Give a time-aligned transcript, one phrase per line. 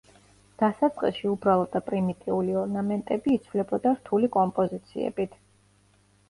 [0.59, 5.39] დასაწყისში უბრალო და პრიმიტიული ორნამენტები იცვლებოდა რთული კომპოზიციებით.